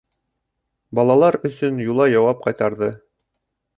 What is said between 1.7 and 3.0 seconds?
Юлай яуап ҡайтарҙы: